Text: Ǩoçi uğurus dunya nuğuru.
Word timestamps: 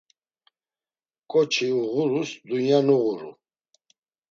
Ǩoçi 1.31 1.67
uğurus 1.89 2.31
dunya 2.47 2.79
nuğuru. 2.85 3.29